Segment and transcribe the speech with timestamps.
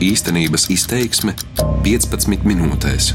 [0.00, 1.34] Īstenības izteiksme
[1.84, 3.10] 15 minūtēs.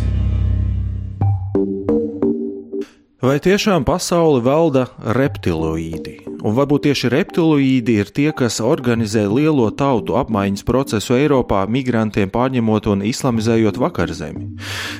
[3.25, 4.83] Vai tiešām pasauli valda
[5.17, 6.19] reptiloīdi?
[6.45, 12.91] Un varbūt tieši reptiloīdi ir tie, kas organizē lielo tautu apmaiņas procesu Eiropā, migrantiem pārņemot
[12.91, 14.45] un islamizējot vakarzemi.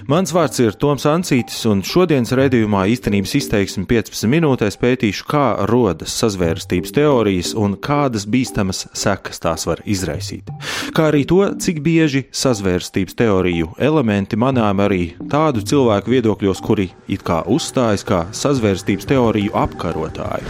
[0.10, 6.18] Mans vārds ir Toms Ancītis, un šodienas redzējumā īstenības izteiksmi 15 minūtēs pētīšu, kā rodas
[6.18, 10.50] sazvērstības teorijas un kādas bīstamas sekas tās var izraisīt.
[10.96, 17.26] Kā arī to, cik bieži sazvērstības teoriju elementi manām arī tādu cilvēku viedokļos, kuri it
[17.28, 20.48] kā uzstājas kā sazvērstības teoriju apkarotāji.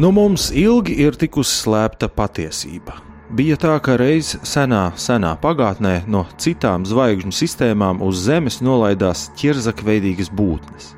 [0.00, 2.96] No nu, mums ilgi ir tikusi slēpta patiesība.
[3.36, 10.32] Bija tā, ka reiz senā, senā pagātnē no citām zvaigžņu sistēmām uz Zemes nolaidās ķirzakveidīgas
[10.32, 10.94] būtnes,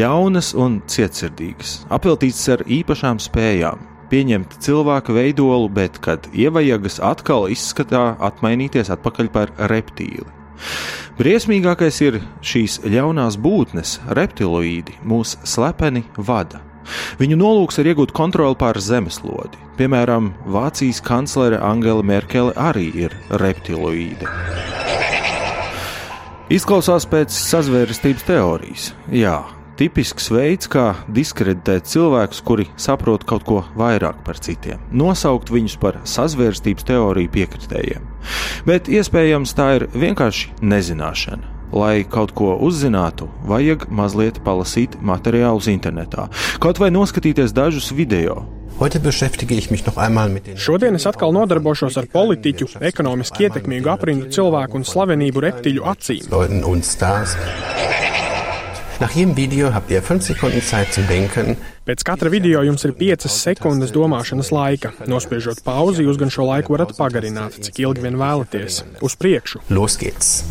[0.00, 8.14] ļaunas un cietsirdīgas, apveltītas ar īpašām spējām, pieņemt cilvēka veidolu, bet, kad ievajagas atkal izskatā
[8.30, 10.26] atmainīties atpakaļ par reptīli.
[11.18, 16.62] Briesmīgākais ir šīs ļaunās būtnes, reptiloīdi, mūs slepeni vada.
[17.20, 19.60] Viņu nolūks ir iegūt kontroli pār zemeslodi.
[19.78, 24.30] Piemēram, Vācijas kanclere Angela Merkele arī ir reptiloīde.
[26.48, 28.90] Izklausās pēc sazvērestības teorijas.
[29.12, 29.42] Jā,
[29.78, 36.00] tipisks veids, kā diskreditēt cilvēkus, kuri saprot kaut ko vairāk par citiem, nosaukt viņus par
[36.08, 38.10] sazvērstības teoriju piekritējiem.
[38.68, 41.54] Bet iespējams tā ir vienkārši nezināšana.
[41.68, 46.30] Lai kaut ko uzzinātu, vajag mazliet palasīt materiālus internetā,
[46.64, 48.46] kaut vai noskatīties dažus video.
[50.56, 56.24] Šodien es atkal nodarbošos ar politiķu, ekonomiski ietekmīgu aprindu cilvēku un slavenību reptiļu acīm.
[61.86, 64.90] Pēc katra video jums ir 5 sekundes domāšanas laika.
[65.06, 68.80] Nospiežot pauzi, jūs gan šo laiku varat pagarināt, cik ilgi vien vēlaties.
[68.98, 69.62] Uz priekšu!
[69.70, 70.42] Los geht's!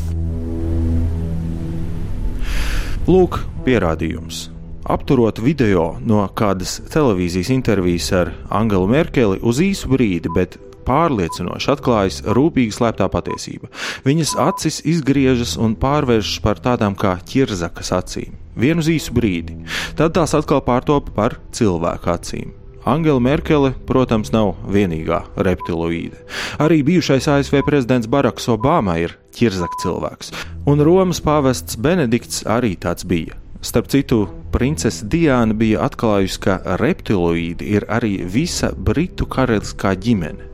[3.03, 4.45] Lūk, pierādījums.
[4.87, 10.55] Apturot video no kādas televīzijas intervijas ar Angelu Merkeli uz īsu brīdi, bet
[10.87, 13.71] pārliecinoši atklājas rūpīgi slēptā patiesība.
[14.07, 18.37] Viņas acis izgriežas un pārvēršas par tādām kā ķirzakas acīm.
[18.57, 19.59] Vienu īsu brīdi,
[19.99, 22.55] tad tās atkal pārtopa par cilvēku acīm.
[22.87, 26.21] Angela Merkele, protams, nav vienīgā reptiloīde.
[26.63, 30.31] Arī bijušais ASV prezidents Baraks Obama ir ķirzak cilvēks,
[30.71, 33.35] un Romas pāvests Benedikts arī tāds bija.
[33.61, 34.21] Starp citu,
[34.53, 40.47] princese Diana bija atklājusi, ka reptiloīdi ir arī visa britu karaliskā ģimene,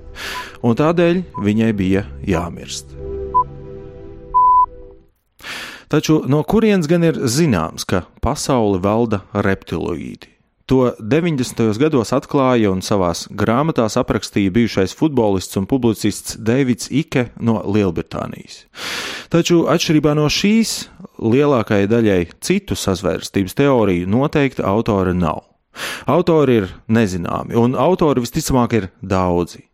[0.63, 2.93] un tādēļ viņai bija jāmirst.
[5.93, 10.33] Taču no kurienes gan ir zināms, ka pasauli valda reptiloīdi?
[10.71, 11.59] To 90.
[11.77, 18.63] gados atklāja un savās grāmatās aprakstīja bijušais futbolists un publicists Deivids Ike no Lielbritānijas.
[19.29, 20.87] Taču, atšķirībā no šīs,
[21.19, 25.43] lielākajai daļai citu sazvērstības teoriju noteikti autori nav.
[26.07, 29.65] Autori ir nezināmi, un autori visticamāk ir daudzi.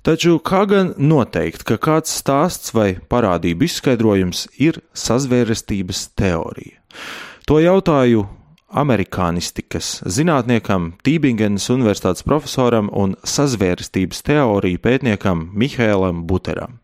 [0.00, 6.80] Taču kā gan noteikt, ka kāds stāsts vai parādību izskaidrojums ir sazvērestības teorija?
[7.44, 8.24] To jautāju
[8.70, 16.79] amerikānistikas zinātniekam, Tībingenas Universitātes profesoram un sazvērstības teoriju pētniekam Mihēlam Buteram.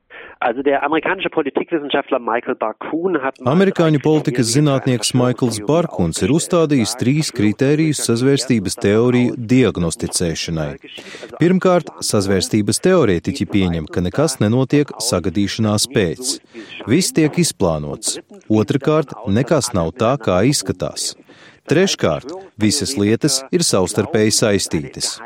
[3.49, 10.69] Amerikāņu politikas zinātnieks Maikls Barkuns ir uzstādījis trīs kritērijus sazvērstības teoriju diagnosticēšanai.
[11.41, 16.37] Pirmkārt, sazvērstības teorētiķi pieņem, ka nekas nenotiek sagadīšanās pēc.
[16.85, 18.19] Viss tiek izplānots.
[18.53, 21.15] Otrakārt, nekas nav tā, kā izskatās.
[21.67, 22.31] Treškārt,
[22.61, 25.17] visas lietas ir savstarpēji saistītas.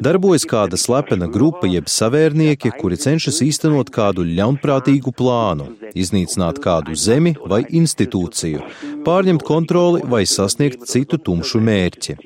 [0.00, 7.34] Darbojas kāda slepena grupa jeb savērnieki, kuri cenšas īstenot kādu ļaunprātīgu plānu, iznīcināt kādu zemi
[7.50, 8.64] vai institūciju,
[9.06, 12.16] pārņemt kontroli vai sasniegt citu tumšu mērķi.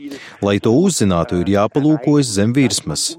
[0.44, 3.10] Lai to uzzinātu, ir jāpalūkojas zem virsmas.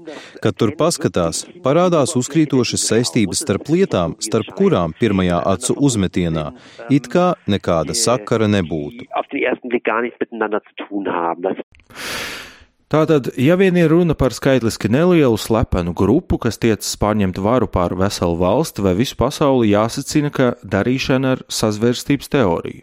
[0.42, 6.50] Kad tur paskatās, parādās uzkrītošas saistības starp lietām, starp kurām pirmajā acu uzmetienā
[6.90, 9.06] it kā nekāda sakara nebūtu
[12.90, 17.94] Tātad, ja vien ir runa par skaitliski nelielu slepenu grupu, kas tiecas pārņemt varu pār
[17.94, 22.82] veselu valsti vai visu pasauli, jāsacina, ka darīšana ar sazvērstības teoriju.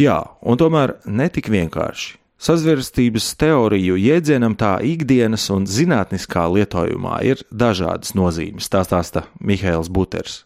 [0.00, 2.16] Jā, un tomēr netik vienkārši.
[2.40, 10.45] Sazvērstības teoriju jēdzienam tā ikdienas un zinātniskā lietojumā ir dažādas nozīmes, tā stāsta Mihails Buters.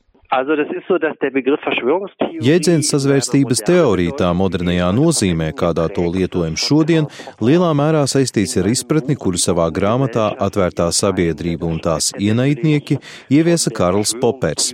[2.46, 7.08] Jēdziens sazvērstības teorija tā modernajā nozīmē, kādā to lietojam šodien,
[7.42, 14.14] lielā mērā saistīts ar izpratni, kuru savā grāmatā Atvērtā sabiedrība un tās ienaidnieki ieviesa Karls
[14.22, 14.70] Popers.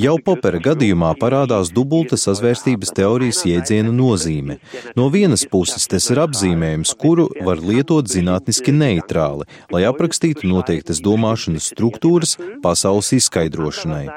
[0.00, 4.56] Jau Popera gadījumā parādās dubulta sazvērstības teorijas jēdziena nozīme.
[4.98, 11.33] No vienas puses tas ir apzīmējums, kuru var lietot zinātniski neitrāli, lai aprakstītu noteiktas domāšanas
[11.36, 14.08] struktūras pasaules izskaidrošanai.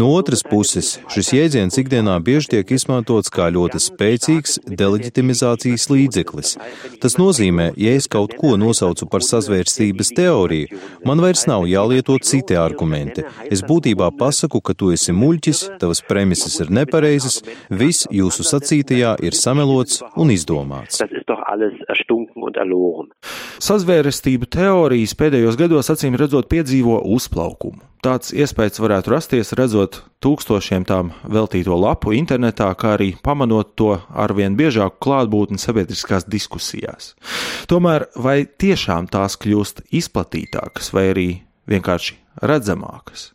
[0.00, 6.54] No otras puses, šis jēdziens ikdienā bieži tiek izmantots kā ļoti spēcīgs deleģitimizācijas līdzeklis.
[7.02, 12.56] Tas nozīmē, ja es kaut ko nosaucu par sazvērstības teoriju, man vairs nav jālieto citi
[12.56, 13.26] argumenti.
[13.52, 19.36] Es būtībā pasaku, ka tu esi muļķis, tavas premises ir nepareizas, viss jūsu sacītajā ir
[19.36, 21.02] samelots un izdomāts.
[23.62, 27.80] Sazvērestību teorijas pēdējos gados acīm redzot piedzīvo uzplaukumu.
[28.02, 34.56] Tāds iespējas varētu rasties redzot tūkstošiem tām veltīto lapu internetā, kā arī pamanot to arvien
[34.58, 37.12] biežāku klātbūtni sabiedriskās diskusijās.
[37.70, 41.28] Tomēr vai tiešām tās kļūst izplatītākas vai arī
[41.70, 43.30] vienkārši redzamākas?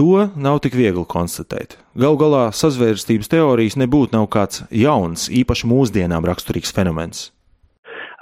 [0.00, 1.76] To nav tik viegli konstatēt.
[1.92, 7.33] Galu galā sazvērstības teorijas nebūtu nav kāds jauns, īpaši mūsdienām raksturīgs fenomens.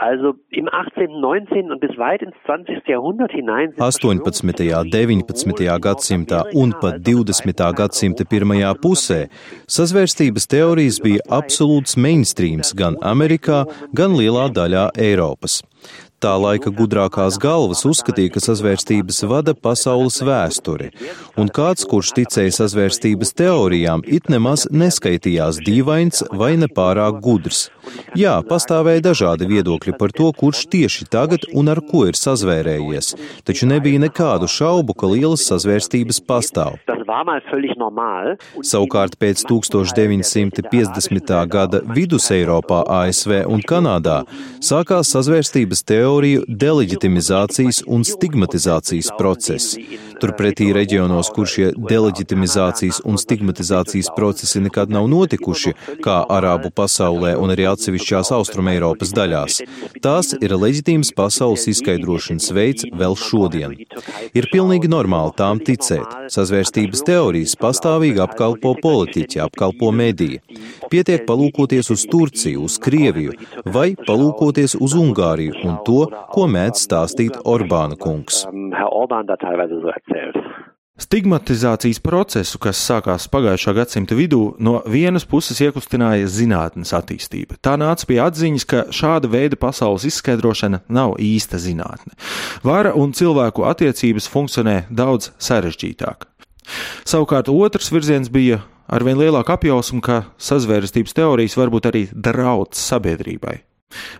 [0.03, 1.71] Also im 18., 19.
[1.71, 2.89] un bis weit ins 20.
[2.89, 3.73] Jahrhundert hinein.
[3.79, 4.19] 18.,
[4.83, 5.79] 19.
[5.87, 7.63] gadsimtā un pat 20.
[7.79, 9.21] gadsimta pirmajā pusē
[9.71, 13.63] sazvērstības teorijas bija absolūts mainstreams gan Amerikā,
[13.95, 15.61] gan lielā daļā Eiropas.
[16.23, 20.93] Tā laika gudrākās galvas uzskatīja, ka sazvērstības vada pasaules vēsturi,
[21.35, 27.65] un kāds, kurš ticēja sazvērstības teorijām, it nemaz neskaitījās dīvains vai nepārāk gudrs.
[28.15, 33.67] Jā, pastāvēja dažādi viedokļi par to, kurš tieši tagad un ar ko ir sazvērējies, taču
[33.75, 36.79] nebija nekādu šaubu, ka lielas sazvērstības pastāv.
[38.65, 41.33] Savukārt pēc 1950.
[41.53, 44.23] gada vidus Eiropā, ASV un Kanādā
[44.65, 49.77] sākās sazvērstības teoriju deleģitimizācijas un stigmatizācijas process.
[50.23, 55.75] Turpretī reģionos, kur šie deleģitimizācijas un stigmatizācijas procesi nekad nav notikuši,
[56.05, 59.61] kā Arābu pasaulē un arī atsevišķās Austrumēropas daļās,
[60.05, 63.77] tās ir leģitīms pasaules izskaidrošanas veids vēl šodien.
[64.33, 66.31] Ir pilnīgi normāli tām ticēt.
[66.33, 70.41] Sazvērstības teorijas pastāvīgi apkalpo politiķi, apkalpo mediji.
[70.93, 73.37] Pietiek palūkoties uz Turciju, uz Krieviju
[73.75, 76.05] vai palūkoties uz Ungāriju un to,
[76.35, 78.45] ko mēdz stāstīt Orbāna kungs.
[81.03, 87.57] Stigmatizācijas procesu, kas sākās pagājušā gadsimta vidū, no vienas puses iekustināja zinātnes attīstība.
[87.65, 92.13] Tā nāca pie atziņas, ka šāda veida pasaules izskaidrošana nav īsta zinātne.
[92.63, 96.29] Vara un cilvēku attiecības funkcionē daudz sarežģītāk.
[97.09, 98.63] Savukārt otrs virziens bija
[98.93, 103.61] arvien lielāka apjausma, ka sazvērestības teorijas var būt arī drauds sabiedrībai.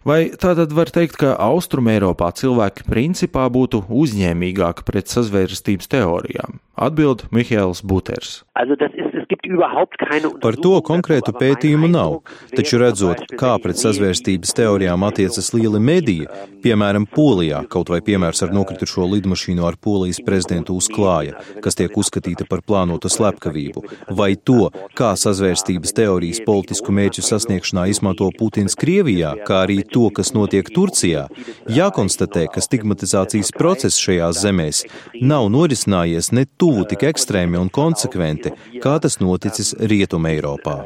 [0.05, 6.61] Vai tā tad var teikt, ka Austrumēropā cilvēki principā būtu uzņēmīgāki pret sazvērstības teorijām?
[6.77, 8.43] Atbild Mihēls Buters.
[8.59, 8.77] Also
[10.43, 12.19] Par to konkrētu pētījumu nav,
[12.53, 16.29] taču redzot, kā pret sazvērstības teorijām attiecas lieli mediji,
[16.65, 22.47] piemēram, Polijā, kaut vai piemērs ar nokritušo lidmašīnu ar Polijas prezidentu uzklāja, kas tiek uzskatīta
[22.49, 29.63] par plānotu slepkavību, vai to, kā sazvērstības teorijas politisku mērķu sasniegšanā izmanto Putins Krievijā, kā
[29.67, 31.27] arī to, kas notiek Turcijā,
[31.71, 34.85] jākonstatē, ka stigmatizācijas process šajās zemēs
[35.23, 40.77] nav norisinājies ne tuvu tik ekstrēmi un konsekventi, kā tas noticis Rietumē Eiropā.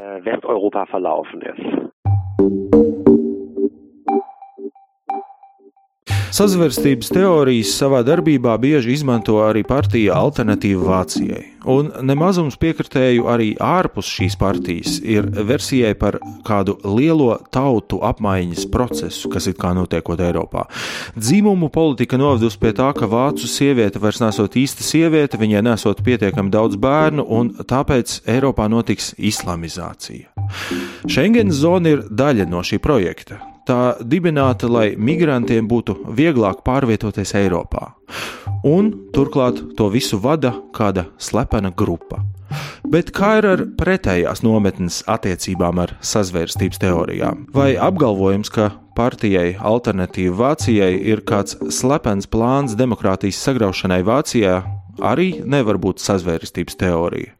[6.37, 14.11] Sazvērstības teorijas savā darbībā bieži izmanto arī partija Alternatīva Vācijai, un nemazums piekritēju arī ārpus
[14.19, 20.67] šīs partijas ir versijai par kādu lielo tautu apmaiņas procesu, kas it kā notiekot Eiropā.
[21.17, 26.53] Dzīmumu politika novedusi pie tā, ka vācu sieviete vairs nesot īsta sieviete, viņai nesot pietiekami
[26.53, 30.35] daudz bērnu, un tāpēc Eiropā notiks islamizācija.
[31.09, 33.41] Schengens zona ir daļa no šī projekta.
[33.67, 37.97] Tā dibināta, lai migrantiem būtu vieglāk pārvietoties Eiropā.
[38.63, 42.23] Un turklāt to visu vada kāda slepena grupa.
[42.87, 47.47] Bet kā ir ar pretējās nometnes attiecībām ar sazvērstības teorijām?
[47.55, 54.61] Vai apgalvojums, ka partijai Alternatīva Vācijai ir kāds slepens plāns demokrātijas sagraušanai Vācijā,
[55.03, 57.35] arī nevar būt sazvērstības teorija?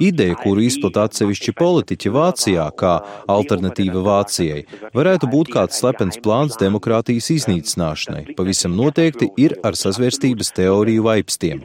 [0.00, 2.94] Ideja, kuru izplata atsevišķi politiķi Vācijā kā
[3.30, 4.62] alternatīva Vācijai,
[4.96, 11.64] varētu būt kāds slepens plāns demokrātijas iznīcināšanai, pavisam noteikti ir ar sazvērstības teoriju vaipstiem.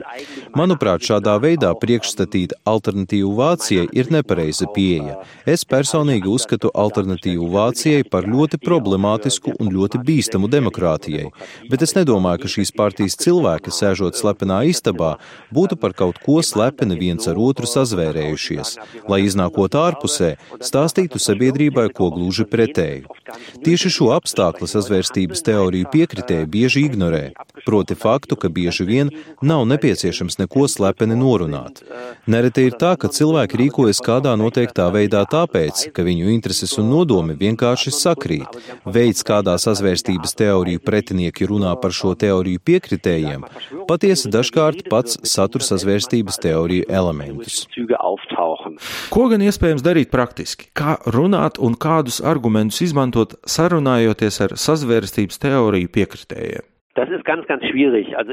[0.57, 5.21] Manuprāt, šādā veidā priekšstatīt alternatīvu Vācijai ir nepareiza pieeja.
[5.47, 11.29] Es personīgi uzskatu alternatīvu Vācijai par ļoti problemātisku un ļoti bīstamu demokrātijai,
[11.71, 15.15] bet es nedomāju, ka šīs partijas cilvēki, sēžot slepenā istabā,
[15.55, 18.75] būtu par kaut ko slepeni viens ar otru sazvērējušies,
[19.11, 20.33] lai iznākot ārpusē,
[20.65, 23.20] stāstītu sabiedrībai ko gluži pretēju.
[23.65, 27.23] Tieši šo apstākli sazvērstības teoriju piekritēji bieži ignorē,
[27.65, 29.11] proti faktu, ka bieži vien
[29.41, 31.83] nav nepieciešams neko slepeni norunāt.
[32.31, 37.37] Nereti ir tā, ka cilvēki rīkojas kādā noteiktā veidā tāpēc, ka viņu intereses un nodomi
[37.37, 38.57] vienkārši sakrīt.
[38.85, 43.45] Veids, kādā sazvērstības teoriju pretinieki runā par šo teoriju piekritējiem,
[43.89, 47.67] patiesi dažkārt pats satur sazvērstības teoriju elementus.
[49.11, 50.71] Ko gan iespējams darīt praktiski?
[50.77, 56.70] Kā runāt un kādus argumentus izmantot sarunājoties ar sazvērstības teoriju piekritējiem?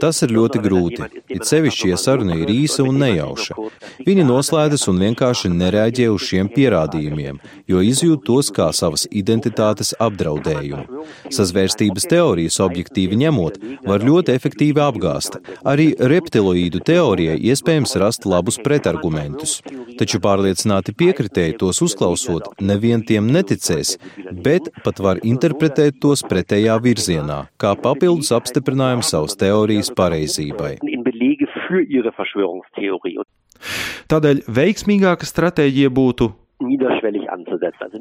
[0.02, 3.54] Tas ir ļoti grūti, it sevišķi, ja saruna ir īsa un nejauša.
[4.02, 7.38] Viņi noslēdzas un vienkārši nereaģē uz šiem pierādījumiem,
[7.70, 11.04] jo izjūt tos kā savas identitātes apdraudējumu.
[11.30, 15.38] Sazvērstības teorijas objektīvi ņemot, var ļoti efektīvi apgāst.
[15.62, 19.60] Arī reptiloīdu teorijai iespējams rast labus pretargumentus.
[19.98, 23.96] Taču pārliecināti piekritēji tos uzklausot, nevien tiem neticēs,
[24.34, 30.78] bet pat var interpretēt tos pretējā virzienā, kā papildus apstākļus apstiprinājumu savas teorijas pareizībai.
[34.08, 36.30] Tādēļ veiksmīgāka stratēģija būtu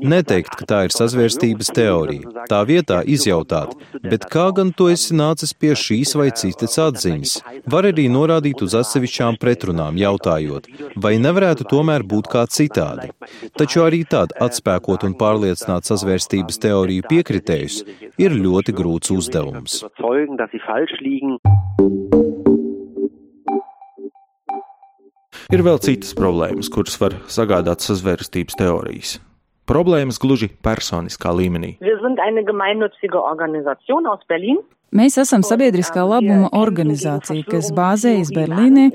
[0.01, 2.45] Neteikt, ka tā ir sazvērstības teorija.
[2.49, 7.35] Tā vietā izjautāt, bet kā gan tu esi nācis pie šīs vai citas atziņas?
[7.69, 13.11] Var arī norādīt uz atsevišķām pretrunām, jautājot, vai nevarētu tomēr būt kā citādi.
[13.57, 17.83] Taču arī tad atspēkot un pārliecināt sazvērstības teoriju piekritējus
[18.17, 19.83] ir ļoti grūts uzdevums.
[25.53, 29.17] Ir vēl citas problēmas, kuras var sagādāt sazvērstības teorijas.
[29.67, 31.73] Problēmas gluži personiskā līmenī.
[34.95, 38.85] Mēs esam sabiedriskā labuma organizācija, kas bāzējas Berlīnē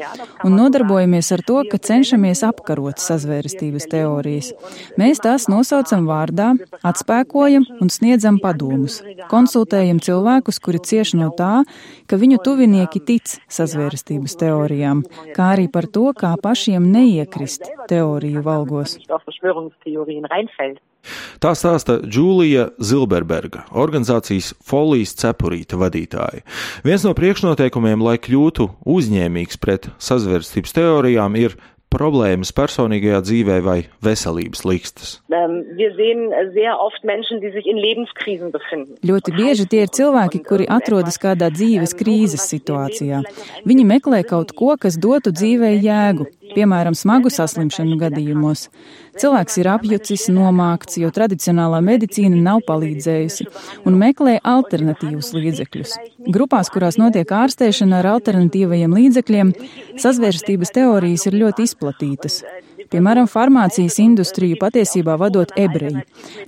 [0.47, 4.53] un nodarbojamies ar to, ka cenšamies apkarot sazvērestības teorijas.
[4.97, 9.03] Mēs tās nosaucam vārdā, atspēkojam un sniedzam padomus.
[9.29, 11.67] Konsultējam cilvēkus, kuri cieš no tā,
[12.09, 15.05] ka viņu tuvinieki tic sazvērestības teorijām,
[15.37, 18.97] kā arī par to, kā pašiem neiekrist teoriju valgos.
[21.43, 26.45] Tā stāsta Džūlija Zilberberga, organizācijas Folijas cepurīta vadītāja.
[26.87, 31.59] Viens no priekšnoteikumiem, lai kļūtu uzņēmīgs pret sazvērstības teorijām, ir
[31.93, 35.15] problēmas personīgajā dzīvē vai veselības likstas?
[35.33, 35.59] Ähm,
[39.11, 43.23] Ļoti bieži tie ir cilvēki, kuri atrodas kādā dzīves krīzes situācijā.
[43.69, 48.69] Viņi meklē kaut ko, kas dotu dzīvē jēgu, piemēram, smagu saslimšanu gadījumos.
[49.21, 53.49] Cilvēks ir apjucis, nomākts, jo tradicionālā medicīna nav palīdzējusi
[53.89, 55.95] un meklē alternatīvus līdzekļus.
[56.33, 59.55] Grupās, kurās notiek ārstēšana ar alternatīvajiem līdzekļiem,
[60.01, 62.43] sazvērstības teorijas ir ļoti izplatītas.
[62.91, 66.03] Piemēram, farmācijas industriju patiesībā vadot ebreji.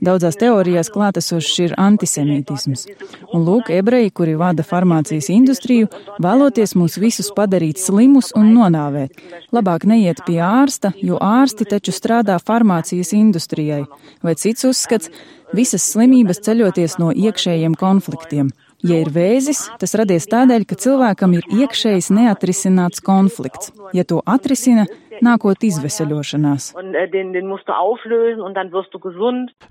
[0.04, 2.86] Daudzās teorijās klātesošs ir antisemītisms.
[3.34, 5.90] Un lūk, ebreji, kuri vada farmācijas industriju,
[6.24, 9.14] vēloties mūs visus padarīt slimus un nonāvēt.
[9.54, 13.84] Labāk neiet pie ārsta, jo ārsti taču strādā farmācijas industrijai.
[14.24, 15.12] Vai cits uzskats,
[15.54, 18.50] visas slimības ceļoties no iekšējiem konfliktiem.
[18.84, 23.70] Ja ir vēzis, tas radies tādēļ, ka cilvēkam ir iekšējs neatrisināts konflikts.
[23.96, 24.84] Ja to atrisina,
[25.22, 26.72] nākot izveseļošanās.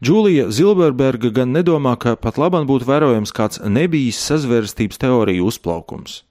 [0.03, 6.21] Džūlija Zilberberga gan nedomā, ka pat labam būtu vērojams kāds nebijis sazvērstības teoriju uzplaukums.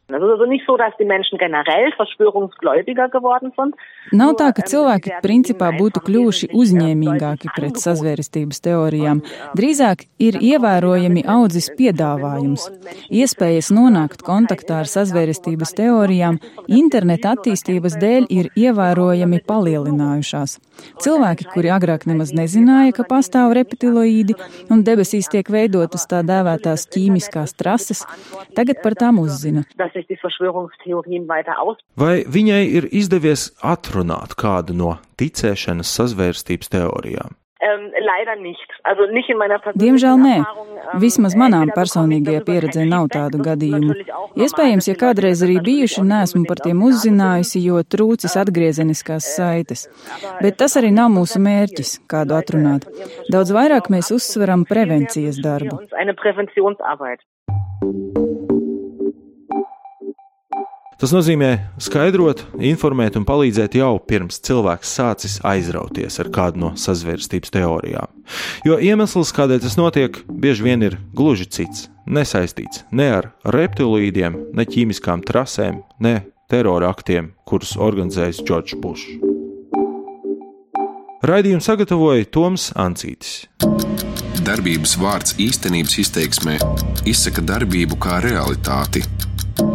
[4.12, 9.22] Nav tā, ka cilvēki principā būtu kļuvuši uzņēmīgāki pret sazvērestības teorijām.
[9.56, 12.68] Drīzāk ir ievērojami audzis piedāvājums.
[13.08, 16.36] Iespējas nonākt kontaktā ar sazvērestības teorijām
[16.68, 19.01] interneta attīstības dēļ ir ievērojami
[19.48, 20.56] palielinājušās.
[21.02, 24.36] Cilvēki, kuri agrāk nemaz nezināja, ka pastāv reptiloīdi
[24.72, 28.04] un debesīs tiek veidotas tā dēvētās ķīmiskās trases,
[28.56, 29.66] tagad par tām uzzina.
[31.96, 37.41] Vai viņai ir izdevies atrunāt kādu no ticēšanas sazvērstības teorijām?
[39.78, 40.36] Diemžēl nē.
[41.02, 43.94] Vismaz manām personīgajā pieredzē nav tādu gadījumu.
[44.42, 49.86] Iespējams, ja kādreiz arī bijuši, neesmu par tiem uzzinājusi, jo trūcis atgriezeniskās saites.
[50.42, 52.88] Bet tas arī nav mūsu mērķis, kādu atrunāt.
[53.32, 55.78] Daudz vairāk mēs uzsveram prevencijas darbu.
[61.02, 61.48] Tas nozīmē
[61.82, 68.12] skaidrot, informēt un palīdzēt jau pirms cilvēks sācis aizrauties ar kādu no sazvērstības teorijām.
[68.62, 74.66] Jo iemesls, kādēļ tas notiek, bieži vien ir gluži cits, nesaistīts ne ar reptilīdiem, ne
[74.68, 79.10] ķīmiskām trasēm, ne terora aktiem, kurus organizējis Džordžs Bušs.
[81.26, 83.48] Raidījumu sagatavoja Toms Ancītis.
[84.46, 86.60] Darbības vārds īstenības izteiksmē
[87.10, 89.02] izsaka darbību kā realitāti